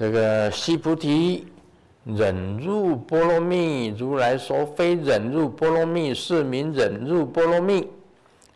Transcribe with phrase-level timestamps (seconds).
[0.00, 1.46] 这个须菩提，
[2.04, 7.86] 忍入波罗蜜，如来说非忍入波罗蜜，是名忍入波罗蜜。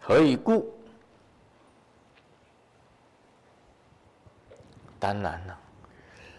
[0.00, 0.66] 何以故？
[4.98, 5.58] 当然了，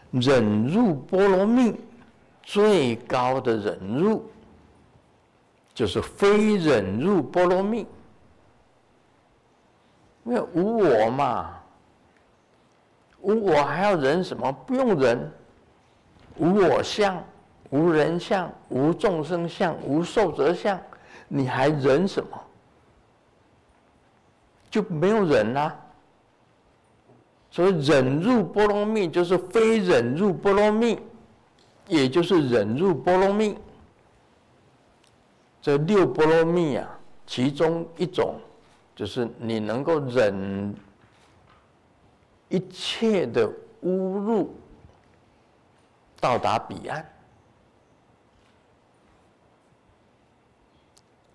[0.09, 1.75] 忍入波罗蜜
[2.41, 4.27] 最高的忍入，
[5.71, 7.85] 就是非忍入波罗蜜，
[10.23, 11.54] 因为无我嘛。
[13.25, 14.51] 无我还要忍什么？
[14.67, 15.31] 不用忍。
[16.37, 17.23] 无我相，
[17.69, 20.79] 无人相，无众生相，无寿者相，
[21.27, 22.29] 你还忍什么？
[24.69, 25.73] 就没有忍啦、
[27.49, 30.99] 所以忍入波罗蜜就是非忍入波罗蜜，
[31.87, 33.57] 也就是忍入波罗蜜。
[35.61, 38.35] 这六波罗蜜啊，其中一种
[38.93, 40.75] 就是你能够忍。
[42.49, 43.47] 一切的
[43.83, 44.53] 侮辱，
[46.19, 47.05] 到达彼岸。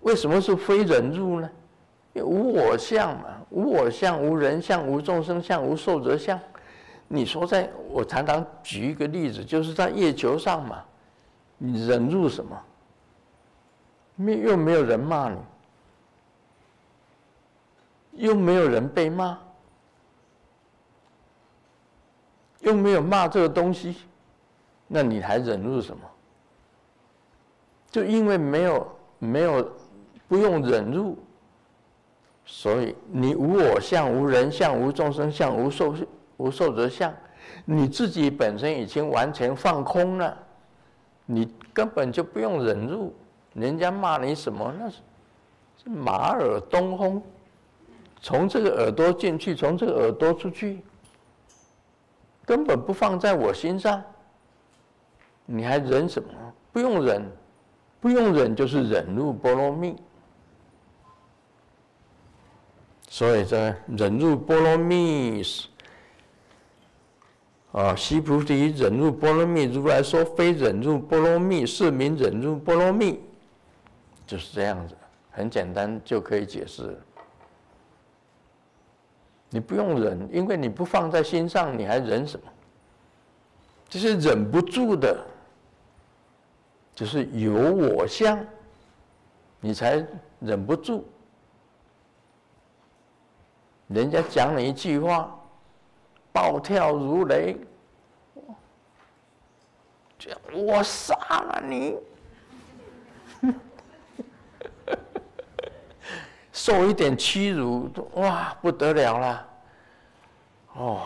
[0.00, 1.50] 为什么是非忍入呢？
[2.14, 6.38] 因为无我相嘛，无我相，无人相，无众生相，无寿者相。
[7.06, 10.82] 你说在，在我常常举一个例子，就是在月球上嘛，
[11.58, 12.60] 你忍入什么？
[14.16, 15.38] 没又没有人骂你，
[18.12, 19.38] 又没有人被骂。
[22.60, 23.96] 又没有骂这个东西，
[24.86, 26.02] 那你还忍入什么？
[27.90, 29.68] 就因为没有没有
[30.28, 31.18] 不用忍入，
[32.44, 35.94] 所以你无我相、无人相、无众生相、无寿
[36.36, 37.12] 无寿者相，
[37.64, 40.36] 你自己本身已经完全放空了，
[41.26, 43.12] 你根本就不用忍入。
[43.54, 44.96] 人家骂你什么，那是
[45.82, 47.20] 是马耳东风，
[48.20, 50.80] 从这个耳朵进去，从这个耳朵出去。
[52.50, 54.02] 根本不放在我心上，
[55.46, 56.28] 你还忍什么？
[56.72, 57.22] 不用忍，
[58.00, 59.94] 不用忍就是忍入波罗蜜。
[63.08, 65.68] 所以这忍入波罗蜜是
[67.70, 73.20] 啊，须菩提忍入波罗蜜，如来说非忍入波罗蜜，是名忍入波罗蜜，
[74.26, 74.96] 就是这样子，
[75.30, 77.00] 很简单就可以解释。
[79.50, 82.46] 你不用忍，因为你不放在心上，你还忍什么？
[83.88, 85.20] 这是忍不住的，
[86.94, 88.38] 就是有我相，
[89.60, 90.06] 你才
[90.38, 91.04] 忍不住。
[93.88, 95.36] 人家讲你一句话，
[96.32, 97.56] 暴跳如雷，
[100.52, 101.96] 我杀了你。
[106.60, 109.48] 受一点屈辱，哇，不得了了，
[110.74, 111.00] 哦，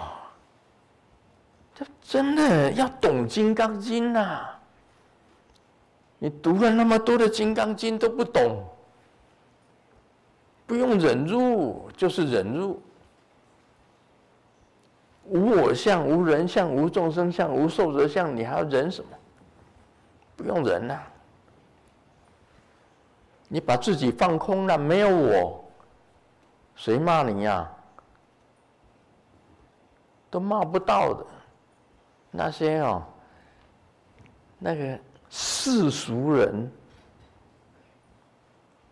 [1.72, 4.48] 这真的要懂《金刚经》呐！
[6.18, 8.66] 你读了那么多的《金刚经》都不懂，
[10.66, 12.82] 不用忍入，就是忍入，
[15.22, 19.10] 无我相、无人相、无众生相、无寿者相，你还要忍什么？
[20.34, 21.00] 不用忍呐。
[23.54, 25.64] 你把自己放空了，没有我，
[26.74, 27.70] 谁骂你呀、
[30.28, 31.24] 都骂不到的。
[32.32, 33.00] 那些哦，
[34.58, 34.98] 那个
[35.30, 36.68] 世俗人，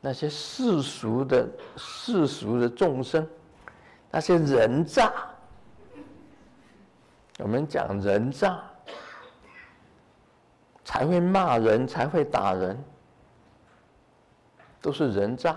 [0.01, 3.29] 那些世俗的世俗的众生，
[4.13, 5.13] 那些人渣，
[7.41, 8.63] 我们讲人渣，
[10.85, 12.81] 才会骂人，才会打人。
[14.83, 15.57] 都是人渣，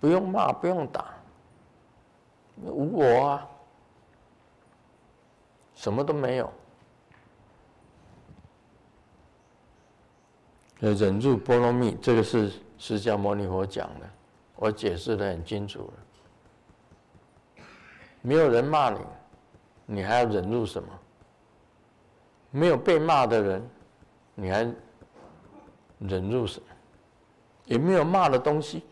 [0.00, 1.14] 不用骂，不用打，
[2.62, 3.46] 无我啊，
[5.74, 6.50] 什么都没有。
[10.80, 14.10] 忍住波罗蜜，这个是释迦牟尼佛讲的，
[14.56, 15.92] 我解释得很清楚
[17.56, 17.64] 了。
[18.22, 18.98] 没有人骂你，
[19.84, 20.88] 你还要忍住什么？
[22.50, 23.70] 没有被骂的人，
[24.34, 24.74] 你还？
[26.08, 26.66] 忍入什么？
[27.64, 28.84] 也没有骂的东西。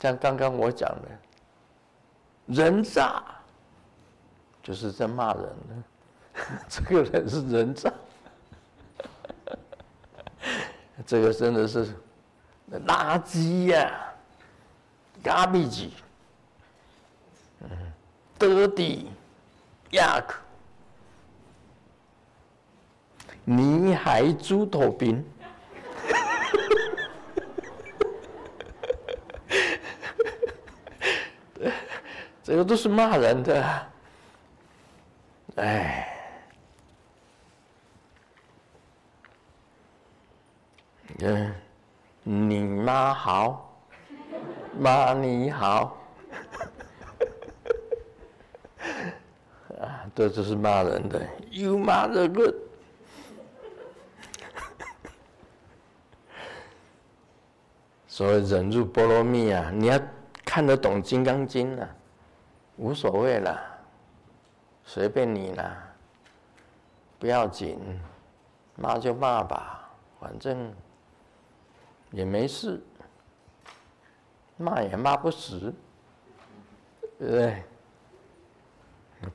[0.00, 1.08] 像刚刚我讲的，
[2.46, 3.22] 人渣，
[4.62, 5.84] 就是在骂人呢。
[6.68, 7.92] 这个人是人渣，
[11.06, 11.94] 这个真的是
[12.70, 14.12] 垃圾呀
[15.22, 15.90] ，garbage，
[17.60, 17.70] 嗯
[18.38, 20.34] ，dirty，yuck，
[23.44, 25.24] 泥海猪头饼。
[32.44, 33.86] 这个都是骂人的。
[35.56, 36.14] 哎，
[41.20, 41.54] 嗯，
[42.22, 43.74] 你妈好，
[44.78, 45.96] 妈你好，
[49.80, 51.26] 啊，这就是骂人的。
[51.50, 52.56] You mother good。
[58.06, 59.98] 所谓忍辱波罗蜜啊，你要
[60.44, 61.88] 看得懂《金刚经》啊，
[62.76, 63.60] 无所谓了，
[64.84, 65.94] 随便你啦，
[67.18, 67.78] 不要紧，
[68.76, 69.88] 骂就骂吧，
[70.18, 70.74] 反正
[72.10, 72.82] 也没事，
[74.56, 75.72] 骂也骂不死，
[77.18, 77.62] 对不对？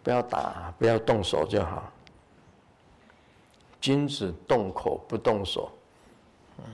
[0.03, 1.92] 不要打，不要动手就好。
[3.81, 5.71] 君子动口不动手。
[6.57, 6.65] 嗯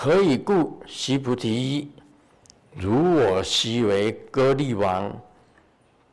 [0.00, 0.80] 何以故？
[0.86, 1.90] 须菩提，
[2.72, 5.12] 如我昔为歌利王，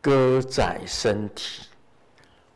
[0.02, 1.68] 割宰身体。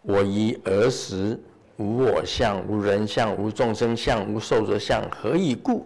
[0.01, 1.39] 我于尔时
[1.77, 5.07] 无我相，无人相，无众生相，无寿者相。
[5.11, 5.85] 何以故？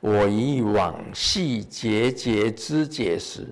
[0.00, 3.46] 我于往昔节节之解时，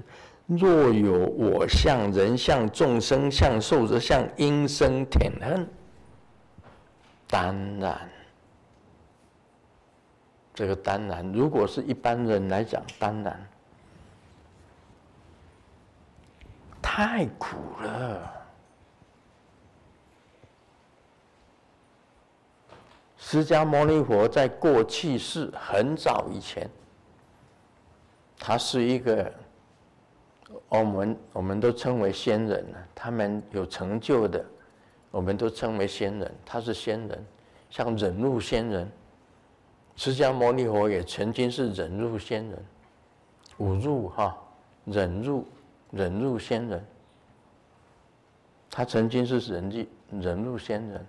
[0.46, 5.68] 若有我相、人相、众生相、寿者相，应生忝恨。
[7.26, 8.08] 当然。
[10.58, 13.48] 这个当然，如果是一般人来讲，当然
[16.82, 18.32] 太苦了。
[23.16, 26.68] 释迦牟尼佛在过去世很早以前，
[28.36, 29.32] 他是一个
[30.68, 32.66] 我们我们都称为仙人，
[32.96, 34.44] 他们有成就的，
[35.12, 36.34] 我们都称为仙人。
[36.44, 37.24] 他是仙人，
[37.70, 38.90] 像忍辱仙人。
[39.98, 42.64] 释迦牟尼佛也曾经是忍辱仙人，
[43.56, 44.38] 五入哈，
[44.84, 45.44] 忍辱
[45.90, 46.86] 忍辱仙人。
[48.70, 49.86] 他曾经是忍辱
[50.20, 51.04] 忍辱仙人。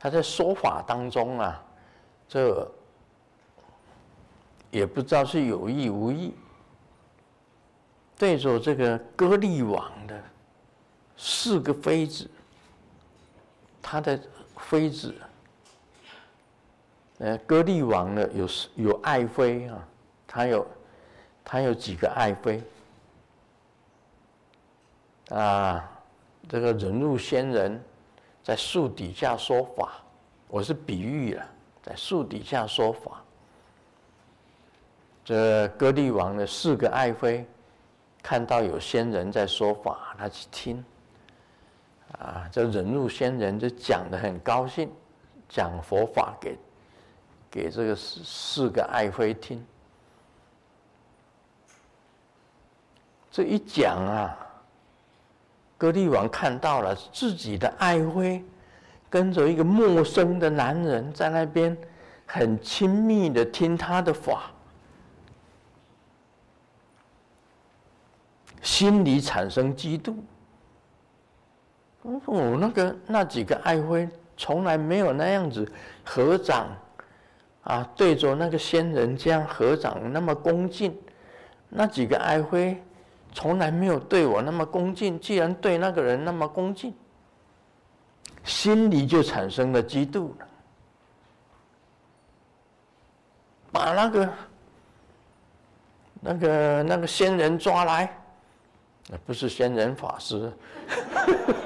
[0.00, 1.64] 他在说法当中啊，
[2.28, 2.68] 这
[4.72, 6.34] 也不知道是有意无意，
[8.18, 10.20] 对着这个歌利王的
[11.16, 12.28] 四个妃子，
[13.80, 14.20] 他的
[14.56, 15.14] 妃子。
[17.18, 19.88] 呃，歌利王呢，有有爱妃啊，
[20.26, 20.66] 他有
[21.44, 22.60] 他有几个爱妃
[25.28, 25.88] 啊？
[26.48, 27.80] 这个忍辱仙人
[28.42, 30.02] 在树底下说法，
[30.48, 31.46] 我是比喻了，
[31.82, 33.22] 在树底下说法。
[35.24, 37.46] 这歌利王的四个爱妃
[38.20, 40.84] 看到有仙人在说法，他去听
[42.18, 44.90] 啊，这忍辱仙人就讲的很高兴，
[45.48, 46.58] 讲佛法给。
[47.52, 49.62] 给这个四四个爱妃听，
[53.30, 54.34] 这一讲啊，
[55.76, 58.42] 歌利王看到了自己的爱妃
[59.10, 61.76] 跟着一个陌生的男人在那边
[62.24, 64.50] 很亲密的听他的法，
[68.62, 70.14] 心里产生嫉妒。
[72.24, 74.08] 我那个那几个爱妃
[74.38, 75.70] 从来没有那样子
[76.02, 76.66] 合掌。
[77.64, 80.98] 啊，对着那个仙人这样合掌那么恭敬，
[81.68, 82.82] 那几个爱妃
[83.32, 86.92] 从来没有对我那么恭敬，既然对那个人那么恭敬，
[88.42, 90.48] 心里就产生了嫉妒了，
[93.70, 94.28] 把那个
[96.20, 98.12] 那个那个仙人抓来，
[99.08, 100.52] 那不是仙人法师，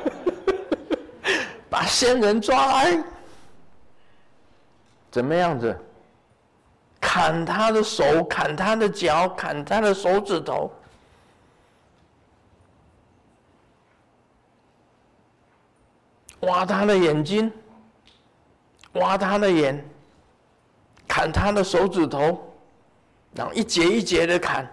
[1.70, 3.02] 把仙人抓来。
[5.10, 5.74] 怎么样子？
[7.00, 10.70] 砍他的手，砍他的脚，砍他的手指头，
[16.40, 17.50] 挖他的眼睛，
[18.92, 19.82] 挖他的眼，
[21.06, 22.52] 砍他的手指头，
[23.34, 24.68] 然后一节一节的砍。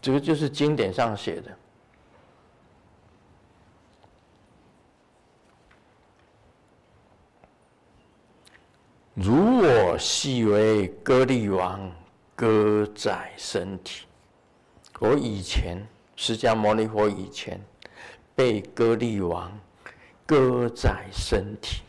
[0.00, 1.50] 这个就是经典上写的。
[9.20, 11.90] 如我昔为歌利王，
[12.36, 14.04] 割宰身体。
[15.00, 15.84] 我以前
[16.14, 17.60] 释迦牟尼佛以前
[18.36, 19.50] 被歌利王
[20.24, 21.82] 割宰身体。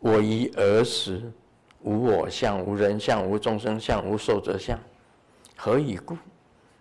[0.00, 1.30] 我于儿时
[1.82, 4.76] 无我相，无人相，无众生相，无寿者相。
[5.54, 6.18] 何以故？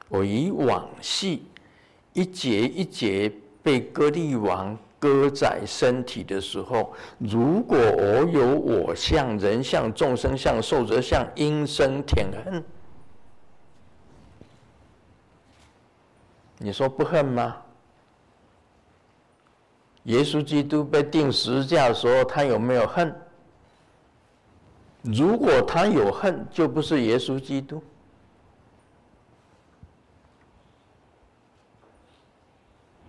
[0.10, 1.46] 我以往昔
[2.13, 4.75] 一节一节被歌利王
[5.06, 12.64] 割宰身体的时候，如果我有我相、人相、众生相、寿者相，应生田恨。
[16.58, 17.56] 你说不恨吗？
[20.06, 23.16] 耶稣基督被钉十字架的时候，他有没有恨？
[25.04, 27.84] 如果他有恨，就不是耶稣基督。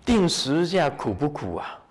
[0.04, 1.82] 钉十字架苦不苦啊？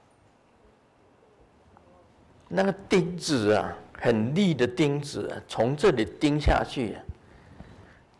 [2.48, 6.98] 那个钉子啊，很利的钉子啊，从这里钉下去，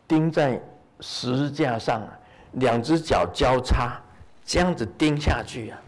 [0.08, 0.60] 钉在
[1.00, 2.06] 十字架上，
[2.52, 4.00] 两只脚交叉，
[4.44, 5.78] 这样子钉下去啊，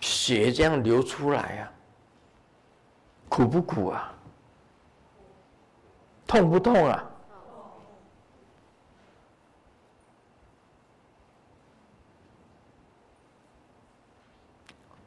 [0.00, 1.72] 血这样流出来啊，
[3.28, 4.12] 苦不苦啊？
[6.26, 7.04] 痛不痛啊？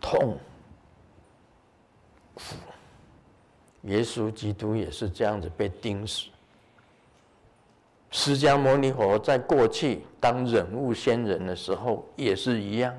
[0.02, 0.38] 痛，
[2.34, 2.44] 苦。
[3.84, 6.26] 耶稣基督也是这样子被钉死。
[8.12, 12.94] 释迦牟尼佛在过去当忍辱仙人的时候也是一样，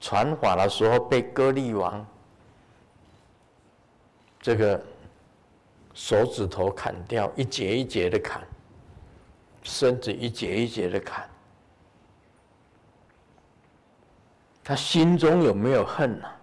[0.00, 2.06] 传法的时候被歌利王
[4.40, 4.80] 这个。
[5.92, 8.40] 手指头砍掉，一节一节的砍；
[9.64, 11.28] 身子一节一节的砍。
[14.62, 16.39] 他心中有没有恨呢、啊？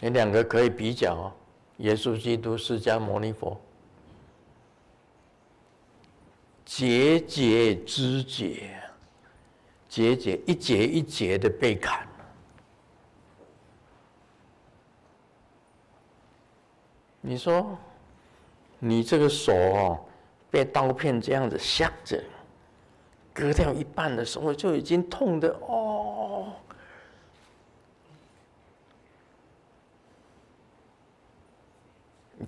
[0.00, 1.32] 你两个可以比较哦。
[1.78, 3.60] 耶稣基督、释迦牟尼佛，
[6.64, 8.80] 节节肢解，
[9.88, 12.06] 节节一节一节的被砍。
[17.20, 17.76] 你说，
[18.78, 20.00] 你这个手哦，
[20.50, 22.22] 被刀片这样子削着，
[23.34, 26.52] 割掉一半的时候就已经痛的哦，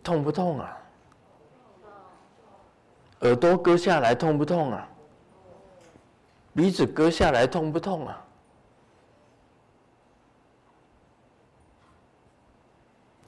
[0.09, 0.75] 痛不痛啊？
[3.21, 4.89] 耳朵割下来痛不痛啊？
[6.55, 8.25] 鼻子割下来痛不痛啊？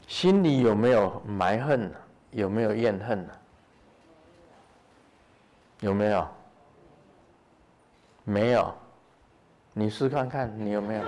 [0.06, 1.92] 心里有没有埋恨？
[2.30, 3.28] 有没有怨恨？
[5.80, 6.28] 有没有？
[8.24, 8.74] 没有。
[9.74, 11.02] 你试看看，你有没有？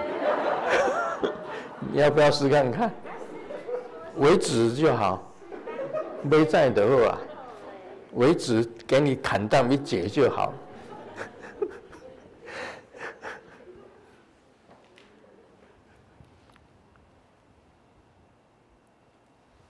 [2.04, 2.92] 要不要试看看？
[4.16, 5.31] 为止就好，
[6.22, 7.18] 没在的话，
[8.12, 10.52] 为止给你砍断一截就好。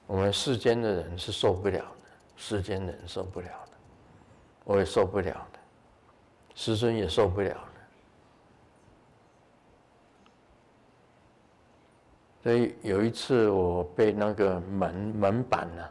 [0.07, 1.87] 我们世间的人是受不了的，
[2.37, 3.73] 世间人受不了的，
[4.65, 5.59] 我也受不了的，
[6.55, 7.59] 师尊也受不了的。
[12.43, 15.89] 所以有一次我被那个门门板呢、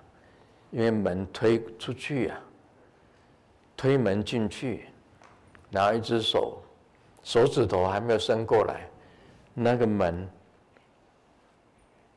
[0.71, 2.39] 因为门推出去啊，
[3.77, 4.87] 推门进去，
[5.69, 6.61] 然后一只手
[7.23, 8.89] 手指头还没有伸过来，
[9.53, 10.27] 那个门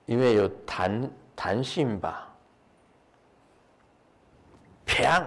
[0.06, 1.10] 因为有弹。
[1.36, 2.32] 弹性吧，
[4.86, 5.24] 啪，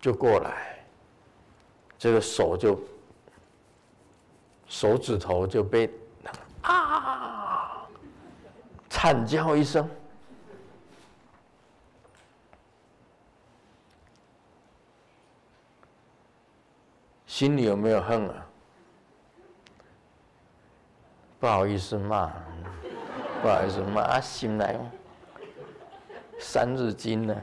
[0.00, 0.78] 就过来，
[1.98, 2.78] 这个手就
[4.68, 5.90] 手指头就被
[6.62, 7.84] 啊，
[8.88, 9.90] 惨叫一声，
[17.36, 18.46] 心里有没有恨啊？
[21.38, 22.32] 不好意思骂。
[23.42, 24.74] 不好意思，骂啊醒来，
[26.38, 27.36] 三日经呢？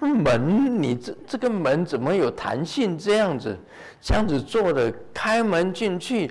[0.00, 2.98] 门，你这这个门怎么有弹性？
[2.98, 3.56] 这样子，
[4.00, 6.28] 这样子做的，开门进去，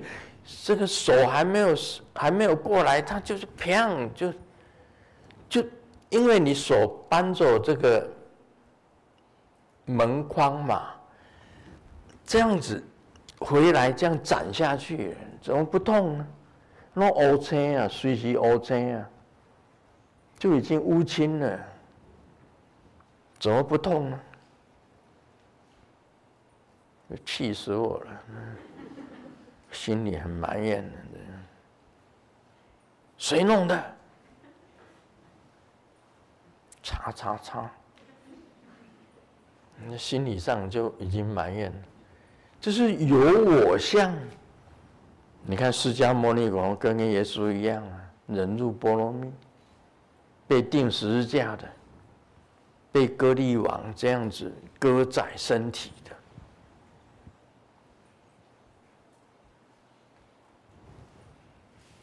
[0.62, 1.74] 这个手还没有
[2.12, 4.30] 还没有过来，他就是砰，就
[6.12, 8.08] 因为你手搬着这个
[9.86, 10.90] 门框嘛，
[12.24, 12.80] 这样子。
[13.44, 16.26] 回来这样斩下去，怎么不痛呢？
[16.92, 19.10] 那乌青啊，随时乌青啊，
[20.38, 21.58] 就已经乌青了，
[23.40, 24.20] 怎么不痛呢？
[27.26, 28.22] 气死我了，
[29.72, 30.98] 心里很埋怨的。
[33.18, 33.96] 谁弄的？
[36.82, 37.70] 叉叉叉，
[39.86, 41.78] 那心理上就已经埋怨了。
[42.60, 44.14] 这是有我相，
[45.44, 49.32] 你看释迦牟尼佛跟耶稣一样啊，忍辱波罗蜜，
[50.46, 51.68] 被钉十字架的，
[52.90, 56.16] 被割力王这样子割宰身体的，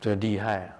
[0.01, 0.75] 这厉害啊！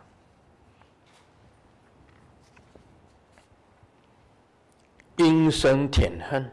[5.19, 6.49] 应生舔恨。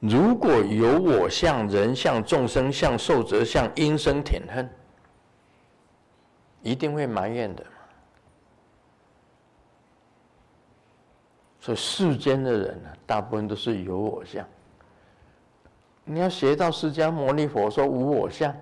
[0.00, 4.68] 如果有我相、人相、众生相、寿者相，应生舔恨，
[6.62, 7.64] 一定会埋怨的。
[11.60, 14.46] 所以世间的人呢，大部分都是有我相。
[16.04, 18.54] 你要学到释迦牟尼佛说无我相，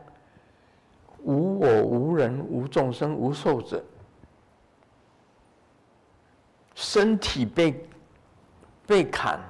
[1.18, 3.84] 无我无人无众生无寿者，
[6.94, 7.84] 身体被
[8.86, 9.40] 被砍。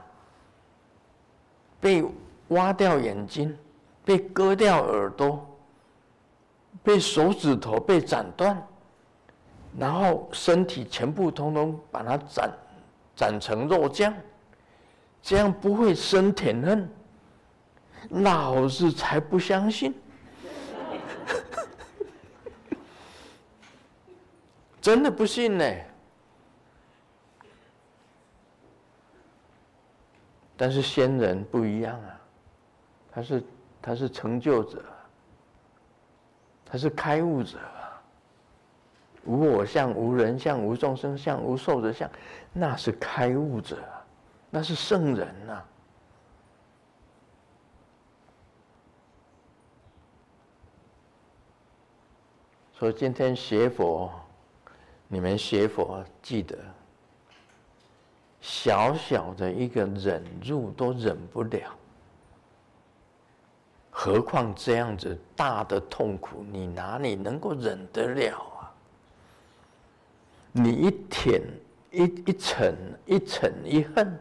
[1.78, 2.02] 被
[2.48, 3.54] 挖掉眼睛，
[4.06, 5.46] 被割掉耳朵，
[6.82, 8.66] 被手指头被斩断，
[9.78, 12.50] 然后身体全部通通把它斩
[13.14, 14.14] 斩成肉酱，
[15.20, 16.88] 这样不会生舔恨？
[18.08, 19.94] 老子才不相信！
[24.80, 25.64] 真的不信呢。
[30.56, 32.20] 但是仙人不一样啊，
[33.10, 33.44] 他是
[33.82, 34.82] 他是成就者，
[36.64, 37.58] 他是开悟者，
[39.24, 42.08] 无我相、无人相、无众生相、无寿者相，
[42.52, 43.78] 那是开悟者，
[44.48, 45.68] 那是圣人呐、啊。
[52.72, 54.10] 所以今天学佛，
[55.08, 56.56] 你们学佛记得。
[58.44, 61.74] 小小的一个忍辱都忍不了，
[63.90, 68.70] 何况这样子大的痛苦，你哪里能够忍得了啊？
[70.52, 71.40] 你一舔
[71.90, 72.74] 一一嗔
[73.06, 74.20] 一嗔一恨，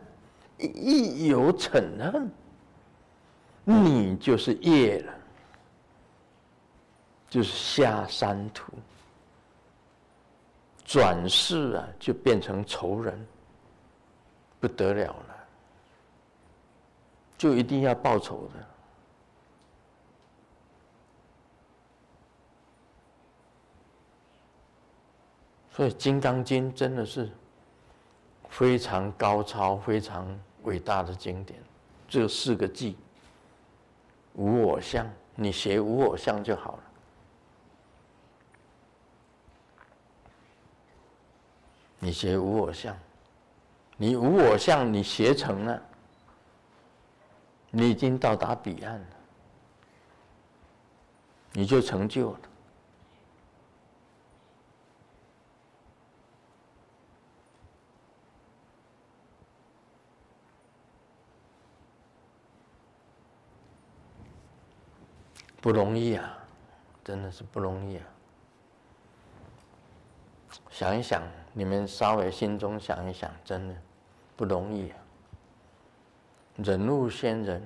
[0.57, 2.31] 一有嗔恨，
[3.65, 5.13] 你就是业了，
[7.29, 8.71] 就是下三途，
[10.85, 13.27] 转世啊，就变成仇人。
[14.63, 15.47] 不得了了，
[17.37, 18.65] 就一定要报仇的。
[25.69, 27.29] 所以《金刚经》真的是
[28.47, 30.25] 非常高超、非常
[30.61, 31.61] 伟大的经典。
[32.07, 32.95] 这四个字，
[34.31, 36.83] 无我相，你学无我相就好了。
[41.99, 42.97] 你学无我相。
[44.03, 45.81] 你无我相，你学成了，
[47.71, 49.07] 你已经到达彼岸了，
[51.53, 52.39] 你就成就了。
[65.61, 66.37] 不容易啊，
[67.05, 68.03] 真的是不容易啊！
[70.69, 71.23] 想一想。
[71.55, 73.75] 你们稍微心中想一想，真的
[74.35, 74.97] 不容易啊！
[76.57, 77.61] 忍辱仙人，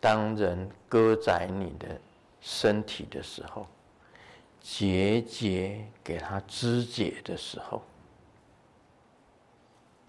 [0.00, 2.00] 当人割宰你的
[2.40, 3.66] 身体的时候，
[4.60, 7.82] 节节给他肢解的时候，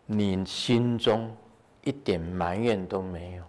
[0.05, 1.35] 你心中
[1.83, 3.43] 一点埋怨都没有。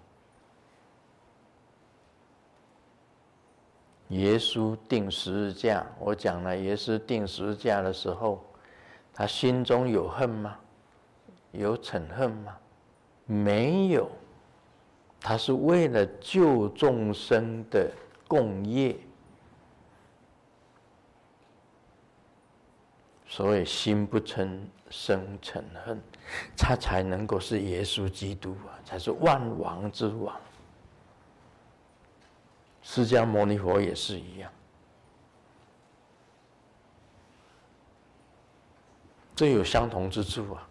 [4.08, 8.44] 耶稣定十字架，我讲了，耶稣定十字架的时候，
[9.14, 10.56] 他心中有恨吗？
[11.52, 12.56] 有嗔恨吗？
[13.26, 14.10] 没有，
[15.20, 17.90] 他是为了救众生的
[18.26, 18.96] 共业，
[23.26, 24.58] 所以心不嗔
[24.90, 26.00] 生嗔恨，
[26.56, 30.34] 他才能够是耶稣基督啊，才是万王之王。
[32.82, 34.50] 释迦牟尼佛也是一样，
[39.42, 40.68] 都有相同之处啊。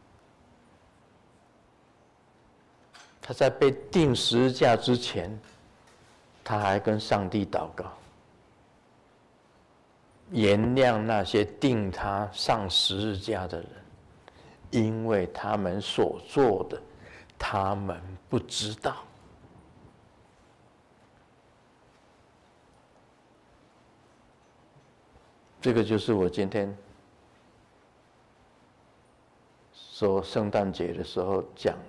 [3.22, 5.38] 他在被钉十字架之前，
[6.42, 7.92] 他还跟上帝祷告，
[10.30, 13.70] 原谅那些定他上十字架的人，
[14.70, 16.82] 因为他们所做的，
[17.38, 19.04] 他们不知道。
[25.60, 26.74] 这个就是我今天
[30.02, 31.84] 说圣诞节的时候讲的。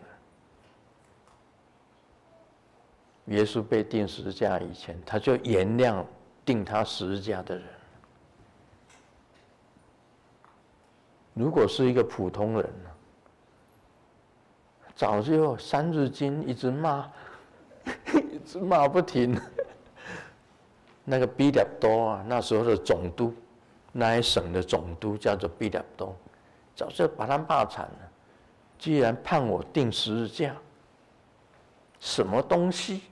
[3.35, 6.05] 耶稣被钉十字架以前，他就原谅
[6.45, 7.65] 钉他十字架的人。
[11.33, 12.91] 如果是一个普通人呢，
[14.95, 17.11] 早就三字经一直骂，
[18.31, 19.41] 一直骂不停。
[21.03, 23.33] 那个比勒多啊，那时候的总督，
[23.91, 26.15] 那一省的总督叫做比勒多，
[26.75, 28.11] 早就把他骂惨了。
[28.79, 30.57] 既然判我定十字架，
[32.01, 33.03] 什么东西？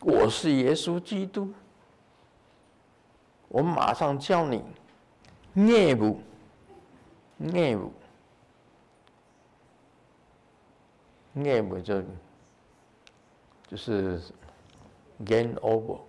[0.00, 1.52] 我是耶稣基督，
[3.48, 4.62] 我马上叫你
[5.52, 6.20] 念不
[7.36, 7.92] 念不
[11.32, 12.02] 念不就
[13.68, 14.20] 就是。
[15.24, 16.00] Game over，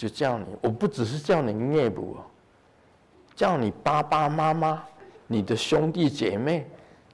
[0.00, 2.16] 就叫你，我不只是叫你孽不，
[3.34, 4.82] 叫你爸爸妈妈、
[5.26, 6.66] 你的兄弟姐妹、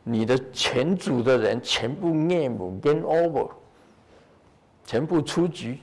[0.04, 3.50] 你的全族的人全部孽不，Game over，
[4.84, 5.80] 全部出局。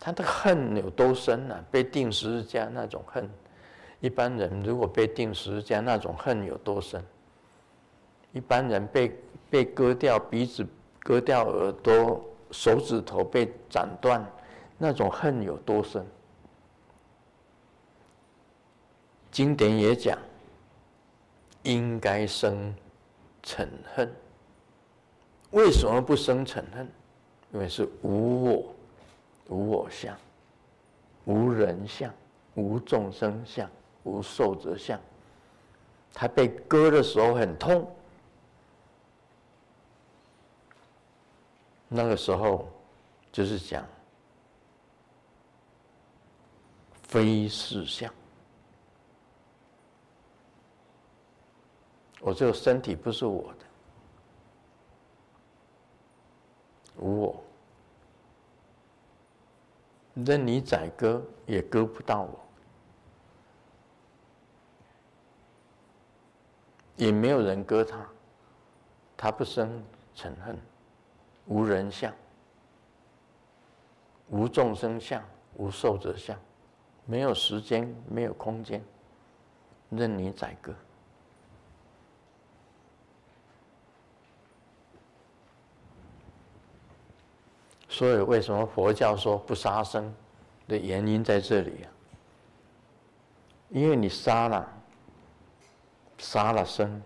[0.00, 1.64] 他的恨有多深啊？
[1.70, 3.30] 被定十字架那种恨。
[4.00, 7.00] 一般人如果被定十字架，那种恨有多深？
[8.32, 9.16] 一般人被
[9.48, 10.66] 被割掉鼻子、
[10.98, 14.24] 割掉耳朵、手指头被斩断，
[14.78, 16.06] 那种恨有多深？
[19.30, 20.18] 经典也讲，
[21.62, 22.74] 应该生
[23.42, 24.12] 嗔恨。
[25.50, 26.88] 为什么不生嗔恨？
[27.52, 28.74] 因为是无我、
[29.48, 30.16] 无我相、
[31.24, 32.12] 无人相、
[32.54, 33.68] 无众生相。
[34.02, 34.98] 无寿者相，
[36.14, 37.86] 他被割的时候很痛，
[41.92, 42.68] 那个时候
[43.32, 43.84] 就是讲
[47.02, 48.08] 非事相，
[52.20, 53.66] 我这个身体不是我的，
[56.98, 57.42] 无我，
[60.14, 62.38] 任你宰割也割不到我。
[66.94, 68.06] 也没有人割他，
[69.16, 69.82] 他不生
[70.14, 70.56] 嗔恨，
[71.50, 72.14] 无人相，
[74.28, 75.20] 无众生相，
[75.56, 76.38] 无寿者相，
[77.04, 78.80] 没有时间，没有空间，
[79.88, 80.72] 任你宰割。
[87.88, 90.14] 所以，为什么佛教说不杀生
[90.68, 91.90] 的原因在这里啊？
[93.70, 94.76] 因为你杀了。
[96.22, 97.02] 杀了生，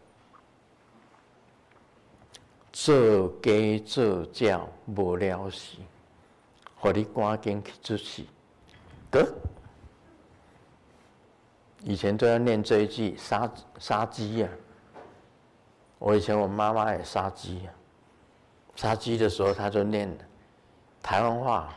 [2.74, 5.78] 做鸡做鸟无了时，
[6.74, 8.24] 互你赶紧去出世。
[9.12, 9.24] 得，
[11.84, 14.48] 以前都要念这一句杀杀鸡呀。
[16.00, 17.70] 我以前我妈妈也杀鸡呀，
[18.74, 20.12] 杀鸡的时候她就念
[21.00, 21.72] 台湾话：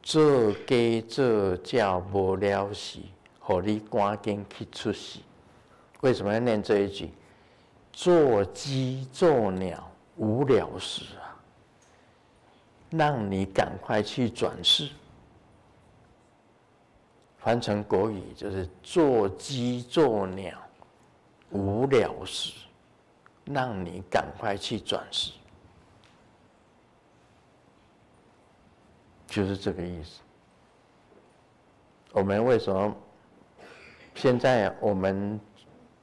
[0.00, 3.00] 做鸡做鸟无了时，
[3.40, 5.18] 互你赶紧去出世。
[6.02, 7.10] 为什么要念这一句？
[7.92, 9.89] 做鸡做鸟
[10.20, 11.34] 无聊时啊，
[12.90, 14.90] 让你赶快去转世。
[17.38, 20.58] 翻成国语就是做鸡做鸟
[21.48, 22.52] 无聊时，
[23.46, 25.32] 让你赶快去转世，
[29.26, 30.20] 就是这个意思。
[32.12, 32.94] 我们为什么
[34.14, 35.40] 现在我们？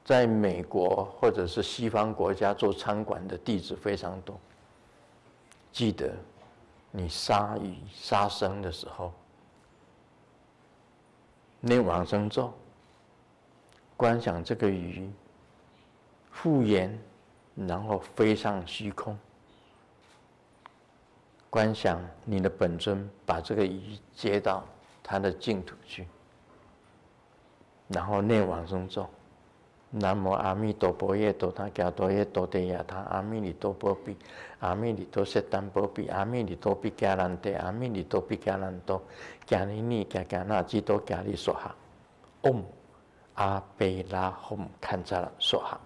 [0.08, 4.40] 在美国或者是西方国家做餐馆的弟子非常多。
[5.70, 6.10] 记得，
[6.90, 9.12] 你杀鱼杀生的时候，
[11.60, 12.50] 念往生咒，
[13.98, 15.10] 观想这个鱼
[16.30, 16.98] 复原，
[17.54, 19.14] 然后飞上虚空，
[21.50, 24.64] 观想你的本尊把这个鱼接到
[25.02, 26.08] 他的净土去，
[27.88, 29.06] 然后念往生咒。
[29.90, 34.14] 南无阿弥陀佛耶，陀他伽多耶，多得亚他，阿弥利多波比，
[34.60, 39.02] 阿弥利多舍丹波比，阿弥利多比伽兰得，阿弥利多比伽兰多，
[39.46, 41.74] 伽尼尼伽伽那基多伽利娑哈，
[42.42, 42.62] 嗡
[43.36, 45.80] 阿贝拉吽堪扎拉娑哈。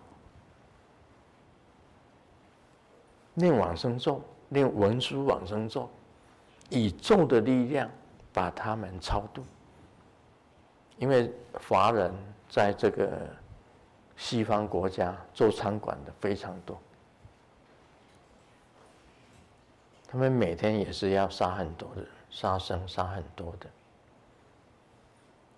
[3.35, 5.89] 念往生咒，念文殊往生咒，
[6.71, 7.89] 以咒的力量
[8.33, 9.45] 把他们超度。
[10.97, 12.13] 因为华人
[12.49, 13.29] 在这个。
[14.23, 16.79] 西方国家做餐馆的非常多，
[20.07, 23.67] 他们每天也是要杀很多的，杀生杀很多的，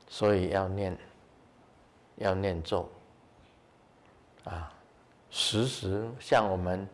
[0.09, 0.97] 所以要念，
[2.17, 2.89] 要念咒，
[4.45, 4.73] 啊，
[5.29, 6.89] 时时像我们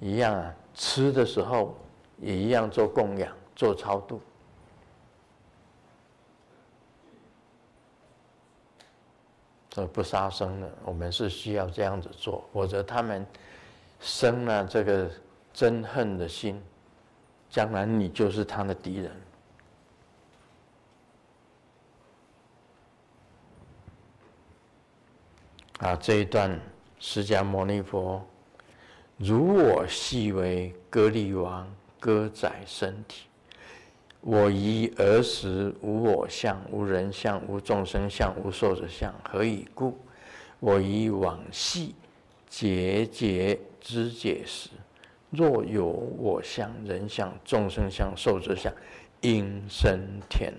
[0.00, 1.76] 一样啊，吃的时候
[2.18, 4.22] 也一样做供养、做超度。
[9.74, 13.26] 这不杀生了，我们是需要这样子做，否则他们
[13.98, 15.10] 生了这个
[15.52, 16.62] 憎恨的心，
[17.50, 19.10] 将来你就是他的敌人。
[25.80, 26.56] 啊，这一段
[27.00, 28.24] 释迦牟尼佛，
[29.16, 33.26] 如我昔为歌利王，割宰身体。
[34.26, 39.14] 我以儿时无我相，无人相，无众生相，无寿者相。
[39.22, 39.98] 何以故？
[40.60, 41.94] 我以往昔
[42.48, 44.70] 节节知解时，
[45.28, 48.72] 若有我相、人相、众生相、寿者相，
[49.20, 50.54] 应生忝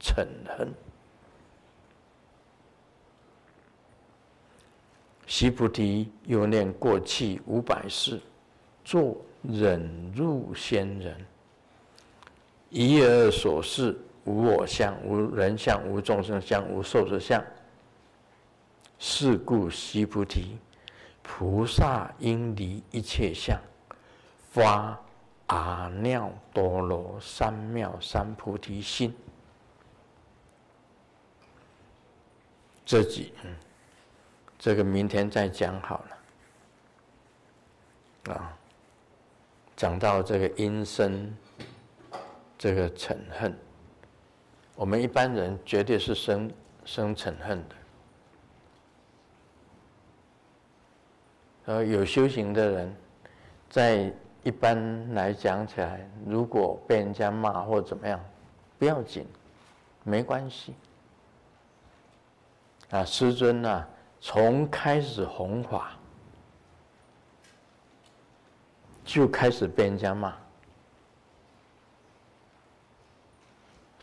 [0.00, 0.24] 嗔
[0.56, 0.72] 恨。
[5.26, 8.20] 须菩提，又念过去五百世，
[8.84, 11.16] 作忍辱仙人。
[12.72, 17.44] 一而所示，无我相，无人相，无众生相，无寿者相。
[18.98, 20.56] 是故须菩提，
[21.22, 23.60] 菩萨应离一切相，
[24.52, 24.98] 发
[25.48, 29.14] 阿耨多罗三藐三菩提心。
[32.86, 33.34] 这几，
[34.58, 36.02] 这个明天再讲好
[38.24, 38.34] 了。
[38.34, 38.56] 啊，
[39.76, 41.36] 讲到这个因生。
[42.62, 43.52] 这个嗔恨，
[44.76, 46.48] 我们一般人绝对是生
[46.84, 47.74] 生嗔恨的。
[51.64, 52.96] 呃，有修行的人，
[53.68, 58.24] 在一般来讲起来，如果被人家骂或怎么样，
[58.78, 59.26] 不要紧，
[60.04, 60.72] 没关系。
[62.90, 63.88] 啊，师尊啊，
[64.20, 65.98] 从开始弘法，
[69.04, 70.32] 就开始被人家骂。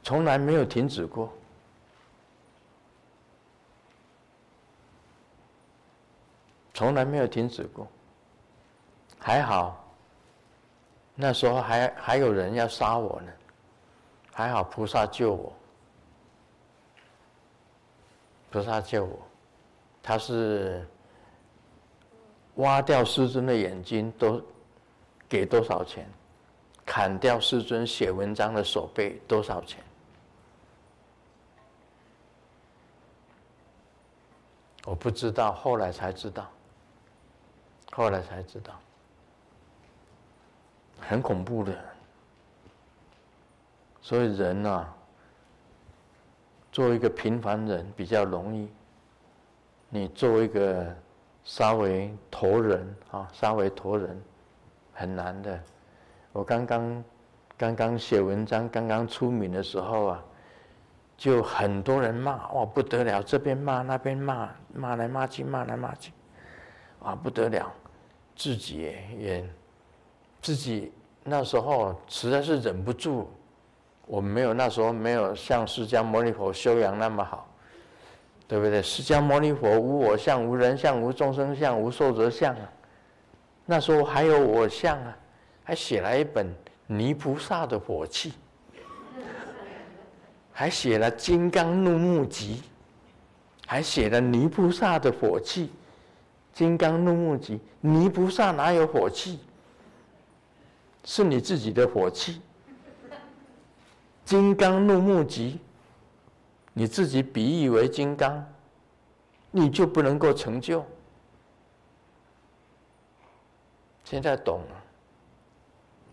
[0.10, 1.32] 从来没有停止过，
[6.74, 7.88] 从来没有停止过。
[9.20, 9.88] 还好，
[11.14, 13.32] 那时候还还有人要杀我呢，
[14.34, 15.54] 还好菩萨救我，
[18.50, 19.20] 菩萨救我，
[20.02, 20.88] 他是
[22.56, 24.42] 挖掉师尊的眼睛都
[25.28, 26.10] 给多少钱，
[26.84, 29.84] 砍掉师尊写文章的手背多少钱？
[34.90, 36.50] 我不知道，后来才知道。
[37.92, 38.74] 后来才知道，
[41.00, 41.78] 很恐怖的。
[44.02, 44.92] 所以人啊，
[46.72, 48.68] 做一个平凡人比较容易。
[49.90, 50.96] 你做一个
[51.44, 54.20] 稍微头人啊，稍微头人
[54.92, 55.62] 很难的。
[56.32, 57.04] 我刚刚
[57.56, 60.26] 刚刚写文章，刚刚出名的时候啊。
[61.20, 63.22] 就很多人骂，哇，不得了！
[63.22, 66.14] 这边骂，那边骂，骂来骂去，骂来骂去，
[67.04, 67.70] 啊，不得了！
[68.38, 69.50] 自己也，也
[70.42, 70.94] 自己
[71.26, 73.30] 那时候实在是忍不住。
[74.06, 77.46] 我没有那时候没有像释迦牟尼佛修养那么好，
[78.48, 78.82] 对不对？
[78.82, 82.72] 释迦牟尼佛无我相，无人相，无众生相，无寿者相啊。
[83.66, 85.18] 那时候还有我相啊，
[85.66, 86.48] 还写了一本
[86.88, 88.32] 《泥菩萨的火气》。
[90.60, 92.58] 还写了《金刚怒目集》，
[93.66, 95.68] 还写了泥菩萨的火气，
[96.52, 97.56] 《金刚怒目集》。
[97.80, 99.40] 泥菩萨哪有火气？
[101.06, 102.42] 是你自己的火气。
[104.26, 105.54] 《金刚怒目集》，
[106.74, 108.46] 你自己比喻为金刚，
[109.52, 110.86] 你就不能够成就。
[114.04, 114.60] 现在懂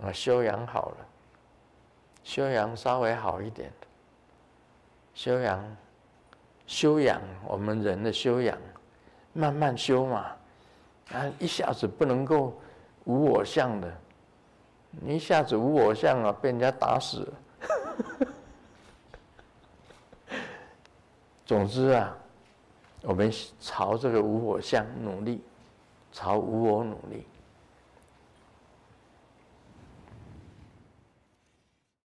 [0.00, 0.96] 了，啊，修养好了，
[2.22, 3.72] 修养稍微好一点。
[5.16, 5.76] 修养，
[6.66, 8.56] 修养，我们人的修养，
[9.32, 10.26] 慢慢修嘛，
[11.10, 12.52] 啊，一下子不能够
[13.04, 13.90] 无我相的，
[14.90, 18.28] 你一下子无我相啊，被人家打死了。
[21.46, 22.14] 总之啊，
[23.00, 25.42] 我们朝这个无我相努力，
[26.12, 27.26] 朝无我努力。